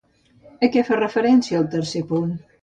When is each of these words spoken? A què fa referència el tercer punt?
A 0.67 0.69
què 0.75 0.83
fa 0.87 0.97
referència 0.99 1.61
el 1.61 1.69
tercer 1.77 2.03
punt? 2.15 2.35